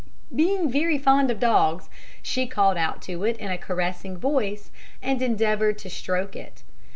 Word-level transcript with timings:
Being 0.35 0.71
very 0.71 0.97
fond 0.97 1.29
of 1.29 1.39
dogs, 1.39 1.87
she 2.23 2.47
called 2.47 2.75
out 2.75 3.03
to 3.03 3.23
it 3.23 3.37
in 3.37 3.51
a 3.51 3.57
caressing 3.59 4.17
voice 4.17 4.71
and 4.99 5.21
endeavoured 5.21 5.77
to 5.77 5.91
stroke 5.91 6.35
it. 6.35 6.63